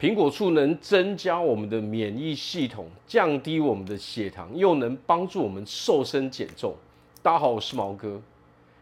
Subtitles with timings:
[0.00, 6.74] 苹果醋能增加我们的免疫系统，降低我们的血糖，又能帮助我们瘦身减重。
[7.20, 8.18] 大家好，我是毛哥。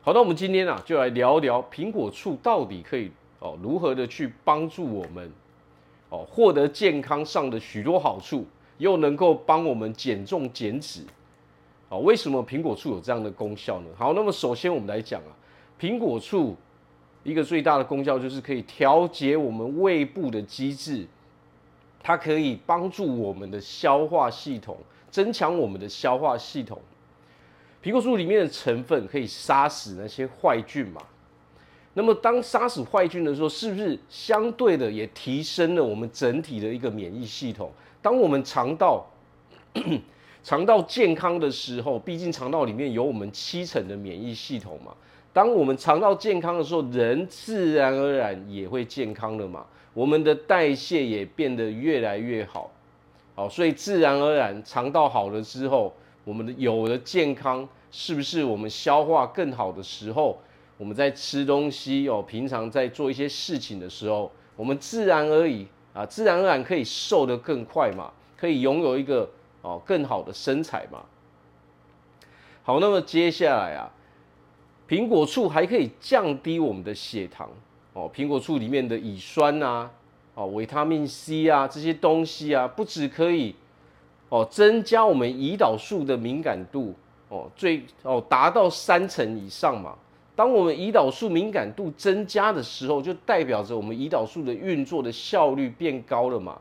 [0.00, 3.10] 好，那我们今天啊，就来聊聊苹果醋到底可以
[3.40, 5.28] 哦如何的去帮助我们
[6.08, 8.46] 哦获得健康上的许多好处，
[8.76, 11.02] 又能够帮我们减重减脂。
[11.88, 13.86] 哦，为什么苹果醋有这样的功效呢？
[13.96, 15.34] 好，那么首先我们来讲啊，
[15.80, 16.54] 苹果醋。
[17.28, 21.06] 一个最大的功效就是可以调节我们胃部的机制，
[22.02, 24.78] 它可以帮助我们的消化系统，
[25.10, 26.80] 增强我们的消化系统。
[27.82, 31.02] 苹果醋里面的成分可以杀死那些坏菌嘛？
[31.92, 37.70] 那么当杀死坏菌的时候，是不是相对的也提升了我们整体的一个免疫系统？
[38.00, 39.06] 当我们肠道
[40.42, 44.94] 肠道健康的时候，毕竟肠道里面有我们七成的免疫系统嘛。
[45.38, 49.64] 当我们肠道健康的时候，人自然而然也会健康了嘛。
[49.94, 52.68] 我们的代谢也变得越来越好，
[53.36, 60.36] 好，所以自然而然肠道好了之后，我们的有了健康，是不是我们消化更好的时候，
[60.76, 69.30] 我们在吃东西哦，平常在做一些事情的时候，我们自然而然啊，自然而然可以瘦得更快嘛，可以拥有一个
[69.62, 71.04] 哦更好的身材嘛。
[72.64, 73.88] 好，那么接下来啊。
[74.88, 77.48] 苹果醋还可以降低我们的血糖
[77.92, 78.10] 哦。
[78.14, 79.90] 苹果醋里面的乙酸啊，
[80.34, 83.54] 哦，维他命 C 啊，这些东西啊，不只可以
[84.30, 86.94] 哦增加我们胰岛素的敏感度
[87.28, 89.94] 哦，最哦达到三成以上嘛。
[90.34, 96.58] 当我们胰岛素敏感度增加的时候，就代表着我们胰岛素的运作的效率变高了嘛。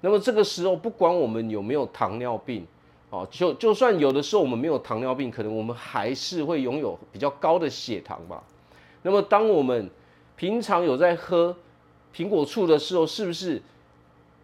[0.00, 2.64] 那么这个时候，不管我们有没有糖尿病。
[3.14, 8.42] 哦，就就算有的时候我们没有糖尿病，可能我们还是会拥有比较高的血糖吧。
[9.02, 9.88] 那么，当我们
[10.34, 11.56] 平常有在喝
[12.12, 13.62] 苹果醋的时候，是不是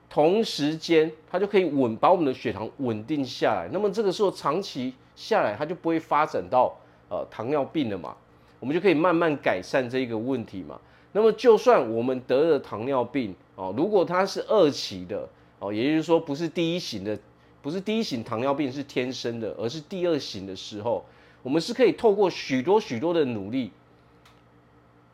[0.08, 3.68] 同时间它就可以稳把我们的血糖稳定下来？
[3.72, 6.72] 那么这个时候长期下来，它就不会发展到
[7.08, 8.14] 呃糖尿病了嘛？
[8.60, 10.78] 我们就可以慢慢改善这个问题嘛。
[11.10, 17.18] 那么，就算我们得了糖尿病哦，如果它是二期的哦，也就是说不是第一型的。
[17.62, 21.04] 不是第一型糖尿病是天生的，而是第二型的时候，
[21.42, 23.70] 我们是可以透过许多许多的努力，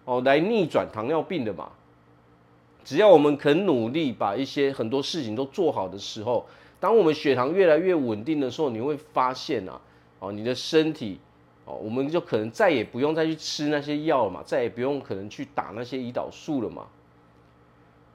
[0.04, 1.70] 哦，来逆转糖尿病的嘛。
[2.84, 6.46] 只要我们肯努力，把一些很多事情都做好的时候，
[6.78, 9.80] 当我们血糖越来越稳定的时候，你会发现啊，
[10.20, 11.18] 哦，你的身体，
[11.64, 16.86] 哦，我们就可能再也不用再去吃那些药了嘛，再也不用可能去打那些胰岛素了嘛。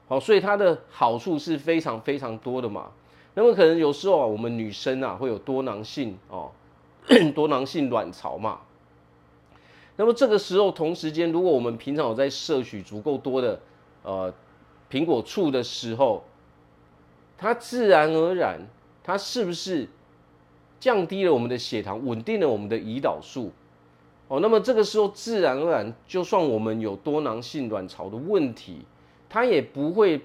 [0.08, 2.90] 好，所以它的好处是非常非常多的嘛。
[3.34, 6.50] 那么可能有时候啊，我们女生啊会有多囊性哦，
[7.34, 8.60] 多囊性卵巢嘛。
[9.96, 13.58] 那么这个时候同时间，如果我们平常有在摄取足够多的
[14.02, 14.32] 呃
[14.90, 16.24] 苹果醋的时候，
[17.38, 18.60] 它自然而然，
[19.02, 19.88] 它是不是
[20.78, 23.50] 降低了我们的血糖，稳定了我们的胰岛素？
[24.28, 28.82] 哦，那么这个时候自然而然，就算我们有多囊性卵巢的问题，
[29.30, 30.20] 它也不会。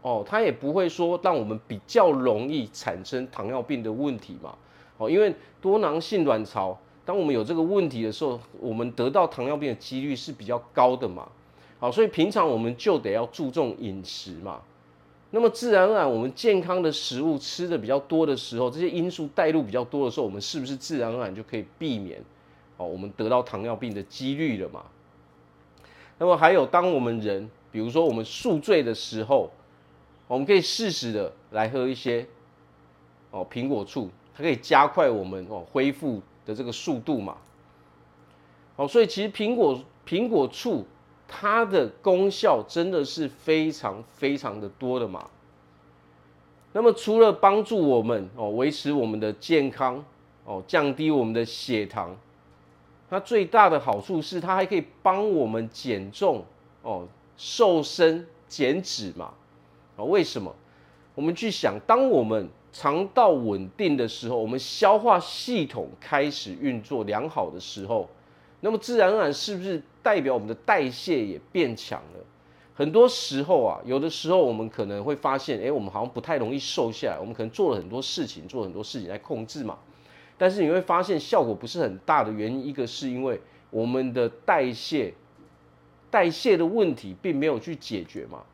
[0.00, 4.54] 哦，它也不会说让我们比较容易产生糖尿病的问题嘛。
[4.96, 11.28] 哦，因为多囊性卵巢，当我们有这个问题的时候，我们得到糖尿病的几率是比较高的嘛。
[11.78, 14.60] 好，所以平常我们就得要注重饮食嘛。
[15.30, 22.20] 那么自然而然，我们健康的食物吃的比较多的时候，这些因素带入比较多的时候，我们是不是自然而然就可以避免
[22.76, 24.84] 哦，我们得到糖尿病的几率了嘛？
[26.18, 29.50] 那么还有，当我们人，比如说我们宿醉的时候。
[30.28, 32.26] 我们可以适时的来喝一些
[33.30, 37.38] 哦苹果醋，它可以加快我们哦恢复的这个速度嘛。
[38.76, 40.86] 哦，所以其实苹果苹果醋
[41.26, 45.28] 它的功效真的是非常非常的多的嘛。
[46.74, 50.04] 那么除了帮助我们哦维持我们的健康
[50.44, 52.14] 哦降低我们的血糖，
[53.08, 56.44] 它最大的好处是它还可以帮我们减重
[56.82, 59.32] 哦瘦身减脂嘛。
[59.98, 60.54] 啊，为什么？
[61.14, 68.08] 我们去想，当我们肠道稳定的时候，我们消化系统开始运作良好的时候，
[68.60, 72.24] 那么自然而然是不是代表我们的代谢也变强了？
[72.72, 77.18] 很多时候啊，有的时候我们可能会发现，哎，我们好像不太容易瘦下来。
[77.18, 79.76] 我们可能做了很多事情，做很多事情来控制嘛，
[80.36, 83.40] 但是你会发现效果不是很大的原因，一个是因为
[83.70, 85.12] 我们的代谢
[86.08, 88.44] 代谢的问题并没有去解决嘛。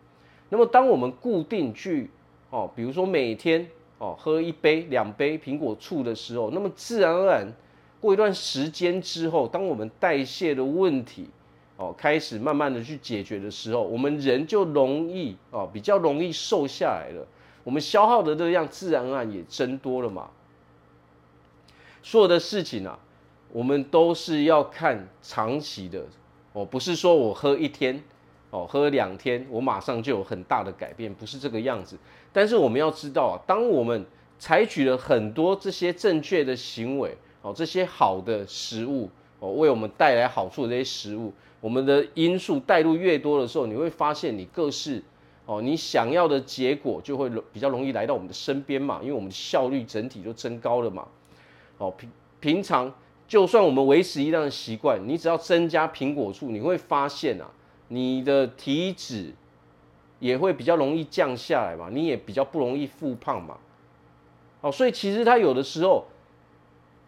[0.55, 2.09] 那么，当我们固定去
[2.51, 3.69] 哦，比如说每天
[3.99, 7.53] 哦喝一杯、两杯苹果醋的时候，那么自然而然
[8.01, 11.29] 过一段时间之后，当我们代谢的问题
[11.77, 17.27] 哦，开始慢慢的去解决的时候，我们人就容易哦，比较容易瘦下来了。
[17.65, 20.31] 我们消耗的热量自然而然也增多了嘛。
[22.01, 22.97] 所有的事情啊，
[23.51, 26.05] 我们都是要看长期的
[26.53, 28.01] 哦，不是说我喝一天
[28.55, 31.99] 哦，喝两天，我马上就有很大的改变，不是这个样子。
[32.33, 34.07] 但是我们要知道啊，当我们
[34.39, 39.11] 采取了很多这些正确的行为哦，这些好的食物
[39.41, 41.33] 哦，为我们带来好处的这些食物。
[41.61, 45.03] 我们的因素带入越多的时候，你会发现你各式
[45.47, 51.09] 哦，你想要的结果就会比较容易来到我们的身边嘛，因为我们的效率整体就增高了嘛。
[51.79, 52.09] 哦，平
[52.39, 52.95] 平常
[53.27, 57.51] 就算我们维持一样的习惯，你只要增加苹果醋，你会发现啊，
[57.89, 59.33] 你的体脂
[60.19, 63.59] 也会比较容易降下来嘛，你也比较不容易复胖嘛。
[64.61, 66.05] 哦，所以其实它有的时候。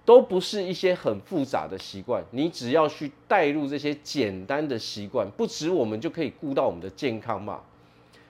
[0.07, 7.61] 都不是一些很复杂的习惯，你只要去带入这些简单的习惯，不止我们就可以顾到我们的健康嘛。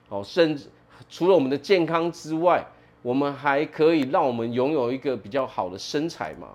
[0.09, 0.71] 哦，甚至
[1.07, 2.65] 除了我们的健康之外，
[3.03, 6.47] 我们还可以让我们拥有一个比较好的身材嘛。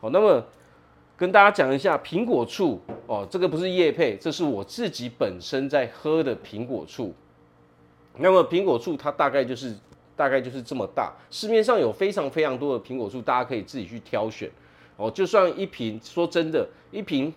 [0.00, 0.44] 好，那么
[1.18, 7.12] 跟大家讲一下苹果醋哦，这个不是叶配，这是我自己本身在喝的苹果醋。
[8.16, 9.76] 那么苹果醋它大概就是。
[10.18, 14.50] 大概就是这么大，市面上有非常非常多的苹果醋，大家可以自己去挑选
[14.96, 15.08] 哦。
[15.08, 17.32] 就算一瓶，说真的，一瓶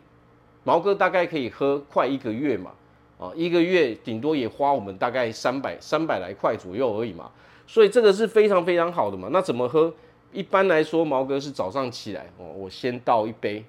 [0.63, 2.71] 毛哥大概可以喝快一个月嘛，
[3.19, 7.29] 啊，一个月顶多也花我们大概三百三百来块左右而已嘛。
[7.67, 9.29] 所以这个是非常非常好的嘛。
[9.31, 9.93] 那怎么喝？
[10.31, 13.63] 一般来说，毛哥是早上起来哦，我先倒一杯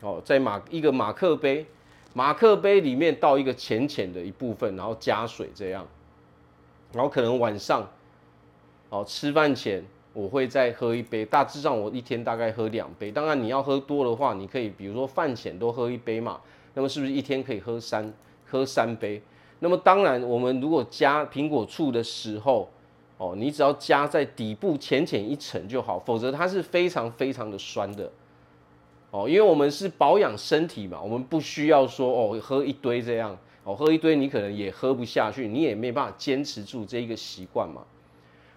[0.00, 1.66] 哦，在马一个马克杯，
[2.14, 5.86] 马克杯里面倒一个浅浅的一部分，然后加水这样，
[6.92, 7.86] 然后可能晚上。
[8.88, 13.10] 哦，吃饭前我会再喝一杯，大致上我一天大概喝两杯。
[13.10, 16.40] 当然你要喝多的话，你可以比如说饭前多喝一杯嘛。
[16.74, 18.12] 那么是不是一天可以喝三
[18.46, 19.20] 喝三杯？
[19.58, 22.68] 那么当然，我们如果加苹果醋的时候，
[23.18, 28.10] 哦，你只要加在底部浅浅一层就好，否则它是非常非常的酸的。
[29.10, 37.82] 哦，因为我们是保养身体嘛，我们不需要说哦喝一堆这样，哦喝一堆你可能也喝不下去，你也没办法坚持住这一个习惯嘛。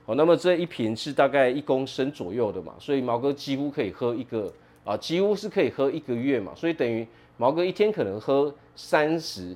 [0.06, 4.52] 哦，那么这一瓶是大概一公升左右的嘛，所以毛哥几乎可以喝一个
[4.84, 7.08] 啊，几乎是可以喝一个月嘛，所以等于
[7.38, 9.56] 毛哥一天可能喝三十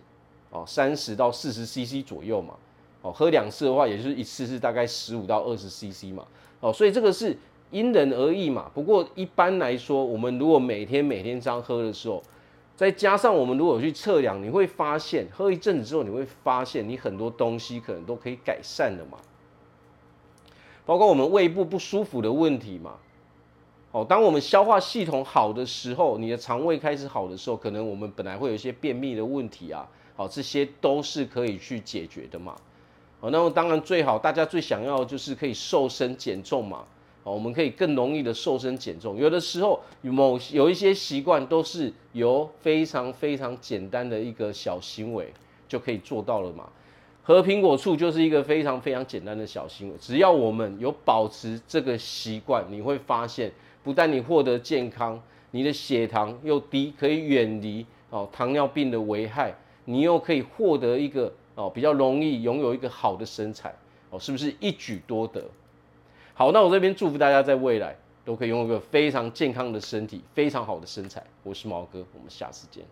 [0.51, 2.53] 哦，三十到四十 CC 左右嘛，
[3.03, 6.25] 哦，喝两次的话，也就是一次是大概十五到二十 CC 嘛，
[6.59, 7.37] 哦，所以这个是
[7.69, 8.71] 因人而异嘛。
[8.73, 12.23] 不过一般来说，我们如果每天每天这样喝的时候，
[12.75, 19.19] 再加上我们如果去测量，你会发现喝一阵子之后，你会发现你很多东西可能都可以改善的嘛。
[20.85, 22.95] 包括我们胃部不舒服的问题嘛，
[23.91, 32.53] 哦，当我们消化系统好的时候，你的肠胃开始好的时候，可能我们本来会有一些便秘的问题啊，好，这些都是可以去解决的嘛，
[33.23, 36.83] 哦，那么当然最好大家最想要的就是可以瘦身减重嘛，
[37.23, 45.31] 哦，我们可以更容易的瘦身减重，有的时候某有一些习惯都是由非常非常简单的一个小行为
[45.69, 46.67] 就可以做到了嘛。
[47.23, 53.49] 喝苹果醋就是一个非常非常简单的小行为，只要我们有保持这个习惯，你会发现，
[53.81, 55.17] 不但你获得健康，
[55.51, 59.55] 你的血糖又低，可以远离哦糖尿病的危害，
[59.85, 63.73] 你又可以获得一个哦比较容易拥有一个好的身材
[64.09, 65.43] 哦，是不是一举多得？
[66.33, 71.23] 好，那我这边祝福大家在未来都可以拥有一个非常健康的身体，非常好的身材。
[71.43, 72.83] 我是毛哥，我们下次见。